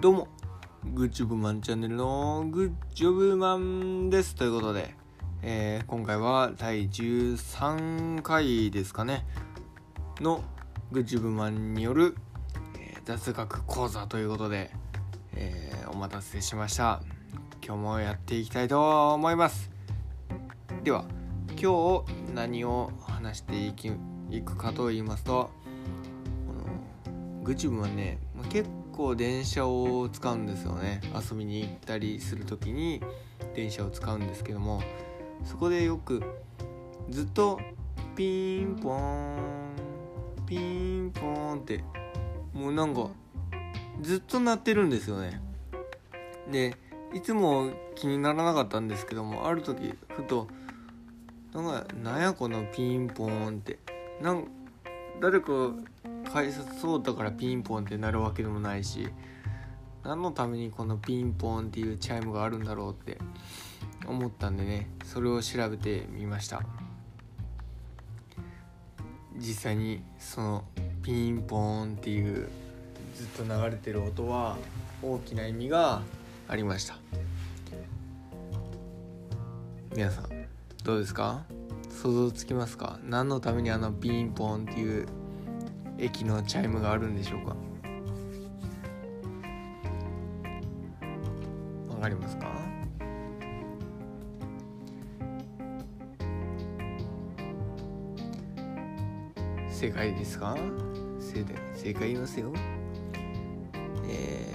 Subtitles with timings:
[0.00, 0.28] どうも、
[0.94, 4.36] グッジョブマンチャンネルのグッジョブマンです。
[4.36, 4.94] ということで、
[5.42, 9.26] えー、今回は第13回ですかね、
[10.20, 10.44] の
[10.92, 12.14] グッジョブマンによる、
[12.78, 14.70] えー、雑学講座ということで、
[15.34, 17.02] えー、お待たせしました。
[17.60, 19.68] 今日もやっていきたいと思います。
[20.84, 21.06] では、
[21.60, 23.90] 今日何を話していき
[24.30, 25.50] いくかと言いますと、
[27.42, 31.00] グッジョブマンね、結構電車を使うんですよね。
[31.14, 33.00] 遊びに行ったりする時に
[33.54, 34.82] 電車を使うんですけども
[35.44, 36.22] そこでよく
[37.08, 37.60] ずっと
[38.16, 41.84] ピンポーンピンポーンって
[42.52, 43.08] もうなんか
[44.02, 45.40] ずっと鳴ってるんですよね。
[46.50, 46.76] で
[47.14, 50.48] いつも気にならなかったんですけどもある時ふと
[51.54, 53.78] なんかなやこのピンポーンって。
[54.20, 54.48] なん
[55.20, 55.72] 誰か
[56.32, 59.08] 改札通ったからピンポンってなるわけでもないし
[60.04, 63.18] 何のためにこのピンポンっていうチャイムがあるんだろうって
[64.06, 66.62] 思ったんでねそれを調べてみました。
[69.36, 70.64] 実際にその
[71.02, 72.48] ピンポンっていう
[73.14, 74.56] ずっと流れてる音は
[75.00, 76.02] 大きな意味が
[76.48, 76.96] ありました。
[79.94, 80.28] 皆さん
[80.84, 81.44] どうですか？
[81.90, 82.98] 想像つきますか？
[83.04, 85.06] 何のためにあのピンポンっていう
[85.98, 87.56] 駅のチャイムがあるんでしょうか？
[91.90, 92.46] わかりますか？
[99.68, 100.56] 正解ですか？
[101.20, 102.52] 正正解言いますよ。
[104.08, 104.52] え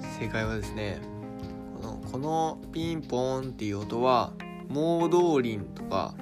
[0.00, 1.00] ー、正解はですね
[1.80, 4.32] このこのピンポーンっていう音は
[4.68, 6.14] 盲導輪とか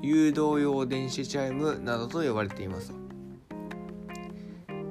[0.00, 2.92] 誘導用電子チャイムなどと呼ばれています。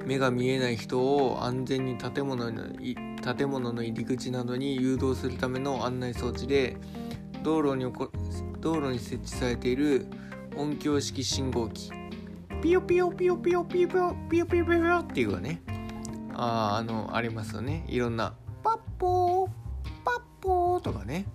[0.04, 6.76] 目が見えない人を安全に建物の建物の入り口などに誘導するための案内装置で
[7.42, 7.92] 道路に
[8.60, 10.06] 道路に設置されている
[10.56, 11.90] 音響式信号機。
[12.62, 15.62] ピヨピヨピヨピヨピヨピヨピヨピヨピヨっていうのがね
[16.34, 17.84] ああのありますよね。
[17.88, 19.48] いろんなパッポー
[20.04, 21.26] パッポーとかね。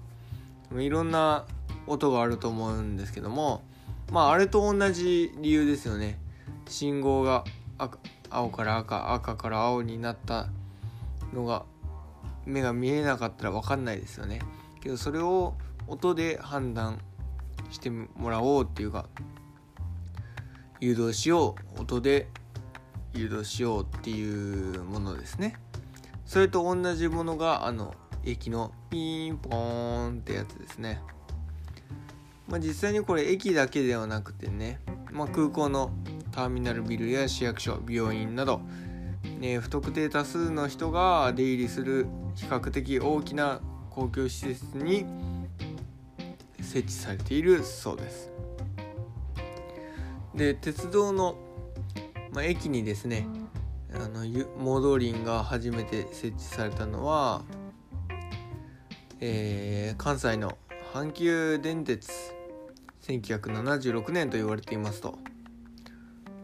[0.78, 1.46] いろんな
[1.86, 3.64] 音があると思うんですけども
[4.12, 6.20] まああれと同じ理由ですよね。
[6.68, 7.44] 信号が
[8.30, 10.48] 青から赤赤から青になった
[11.34, 11.64] のが
[12.46, 14.40] 目が見えなかったら分かんないですよね。
[14.82, 15.54] けどそれを
[15.88, 17.00] 音で判断
[17.70, 19.08] してもらおうっていうか
[20.80, 22.28] 誘導しよう音で
[23.14, 25.56] 誘導しようっていうものですね。
[26.26, 27.96] それと同じものがあの
[28.26, 31.02] 駅のピンポーンってやつですね。
[32.48, 34.80] まあ実際にこれ駅だけではなくてね、
[35.12, 35.92] まあ、空港の
[36.38, 38.62] ターミナルビルや市役所病院など、
[39.40, 42.06] ね、不特定多数の人が出入りする
[42.36, 43.60] 比較的大きな
[43.90, 45.08] 公共施設に
[46.62, 48.32] 設置されているそうです。
[50.36, 51.38] で鉄道の、
[52.32, 53.26] まあ、駅にですね
[53.92, 54.20] あの
[54.60, 57.42] モードリンが初めて設置されたのは、
[59.22, 60.56] えー、関西の
[60.94, 62.12] 阪急電鉄
[63.02, 65.18] 1976年と言われていますと。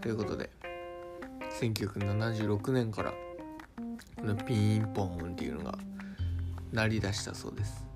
[0.03, 0.49] ということで。
[1.61, 3.13] 1976年から
[4.17, 5.77] このピンポンっていうのが
[6.73, 7.87] 鳴り出したそうです。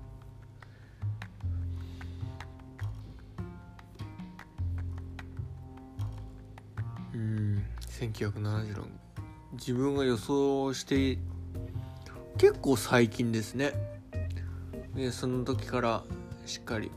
[7.12, 7.62] うん
[8.00, 8.84] 1976
[9.52, 11.18] 自分が予想して
[12.38, 13.74] 結構最近ですね。
[14.94, 16.04] でその時から
[16.46, 16.90] しっかり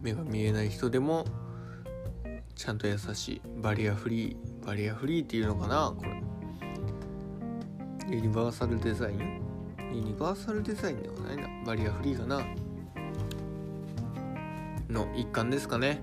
[0.00, 1.26] 目が見えない人でも
[2.54, 6.22] ちゃんと優しいバリアフリーバリアフリーっていうのかなこれ。
[8.14, 9.40] ユニバーサルデザイン？
[9.92, 11.48] ユニバーサルデザインではないな。
[11.64, 12.44] バリアフリーかな。
[14.88, 16.00] の一環ですかね。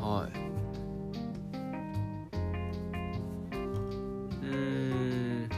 [0.00, 0.38] はい。
[4.44, 5.48] うん。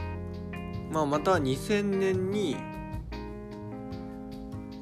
[0.91, 2.55] まあまた2000年に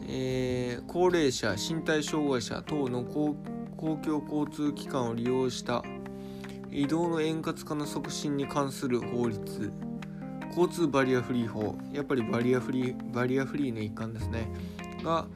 [0.10, 0.57] えー、
[0.98, 3.36] 高齢者身体障害者等の公
[3.78, 5.84] 共交通機関を利用した
[6.72, 9.72] 移動の円滑化の促進に関する法律。
[10.48, 11.78] 交通バリアフリー法。
[11.94, 14.52] やっぱりバリアフリーバリアフリーの一環ですね。
[15.04, 15.28] が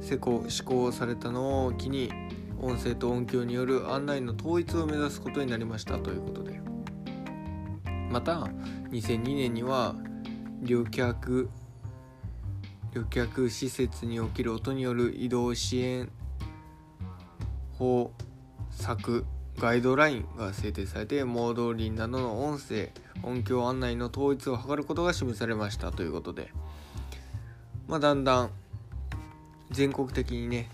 [0.00, 2.12] 施行施行されたのを機に
[2.60, 5.98] 音声と音響による案内の統一を目指すことになりました。
[5.98, 6.60] ということで。
[8.12, 8.48] また
[8.92, 9.96] 2002年には
[10.62, 11.50] 旅客
[12.92, 16.10] 旅客施設における音による移動支援
[17.78, 18.12] 法
[18.70, 19.24] 策
[19.58, 22.90] ガイドラインが制定されてモードリンなどの音声
[23.22, 26.52] 音響案内の統一を図ることが示されましたということで、
[27.86, 28.50] まあ、だんだん
[29.70, 30.68] 全国的にね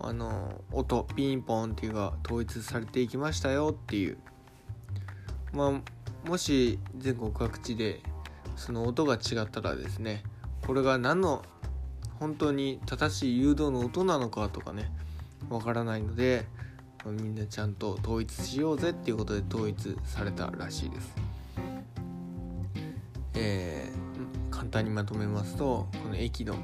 [0.00, 4.18] あの音ピンポンっていうのが統一されていきましたよっていう。
[5.52, 8.00] まあもし全国各地で
[8.56, 10.22] その音が違ったらですね
[10.66, 11.42] これが何の
[12.20, 14.92] 本当に正しい誘導の音なのかとかね
[15.48, 16.46] わからないので
[17.06, 21.16] みんなちゃんと統一しようぜっていうことで統一されたらしいです。
[23.32, 26.54] えー、簡単にまとめますとこの駅の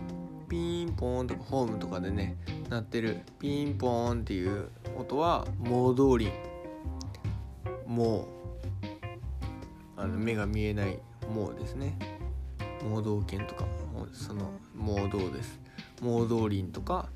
[0.46, 2.36] ピンポーンとかホームとかでね
[2.68, 4.68] 鳴ってるピンポーンっていう
[4.98, 6.32] 音は盲導林
[7.86, 8.26] もう
[9.96, 10.98] あの目が見えない
[11.32, 11.98] 盲ですね
[12.86, 13.64] 盲導犬とか
[14.12, 15.60] その盲導です。
[16.02, 17.08] 盲導林とか、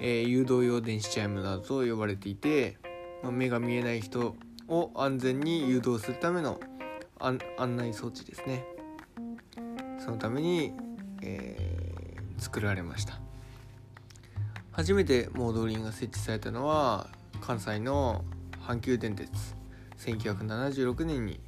[0.00, 2.76] えー、誘導用電子チャイムなどと呼ばれていて、
[3.22, 4.36] まあ、目が見えない人
[4.68, 6.60] を安全に誘導するための
[7.18, 7.38] 案
[7.76, 8.64] 内装置ですね。
[9.98, 10.72] そのために、
[11.22, 13.20] えー、作られました。
[14.72, 17.08] 初めてモードリンが設置されたのは
[17.40, 18.24] 関西の
[18.60, 19.30] 阪急電鉄
[19.98, 21.38] 1976年に、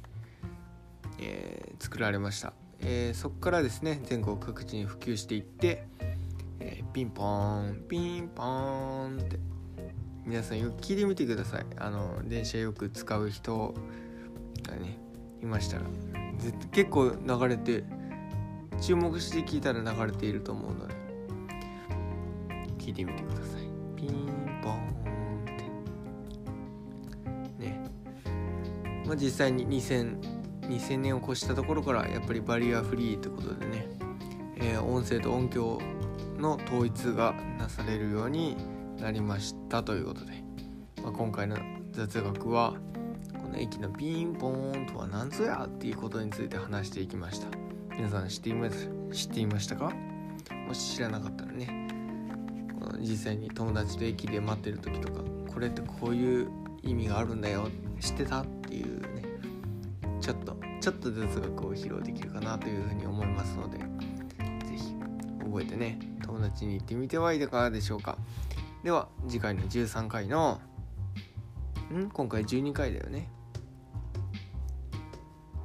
[1.19, 5.87] えー、作られました、えー、そこからですね全国各地に普及していって、
[6.59, 9.39] えー、ピンポーンピンポーンって。
[10.27, 11.65] 皆さんよく聞いてみてください。
[11.77, 13.73] あの電車よく使う人
[14.67, 14.99] がね
[15.41, 15.83] いましたら。
[16.73, 17.85] 結構流れて
[18.81, 20.95] 注目して聞いたら流れていると思うので
[22.77, 23.61] 聞いてみてください。
[23.95, 24.89] ピンポーン
[25.39, 25.45] っ
[27.57, 27.63] て。
[27.63, 27.89] ね。
[29.05, 30.36] まあ実際に2000
[30.67, 33.87] 2000年を越したところからやっぱりバリアフリーということでね、
[34.57, 35.81] えー、音声と音響
[36.37, 38.57] の統一がなされるように
[38.99, 40.43] なりましたということで、
[41.03, 41.57] まあ、今回の
[41.91, 42.73] 雑学は
[43.41, 47.47] この駅のピンポーンとは何ぞやっていうことについて話していきました。
[47.95, 49.91] 皆さん知っていま知っていましたか？
[50.67, 51.87] もし知らなかったらね
[52.99, 55.21] 実際に友達と駅で待ってる時とか
[55.51, 56.49] これってこういう
[56.83, 58.41] 意味があるんだよ知ってた？
[58.41, 59.01] っていう
[60.19, 63.77] ちょっとちょっと雑学を披露できるかなというふうに思いますので
[64.65, 64.95] 是非
[65.43, 68.17] 覚えてね友達に行ってみてはいかがでしょうか。
[68.83, 70.61] では次回の13回の
[71.93, 72.09] ん？
[72.09, 73.29] 今回12回だよね。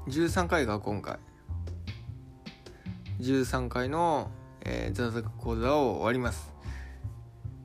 [0.09, 1.19] 13回が今回。
[3.21, 4.31] 13回の、
[4.63, 6.53] えー、雑学講座を終わります。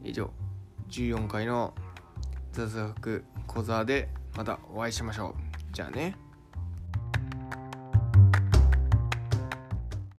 [0.03, 0.31] 以上
[0.89, 1.73] 14回の
[2.51, 5.33] 雑学講座でまたお会いしましょう。
[5.73, 6.15] じゃあね。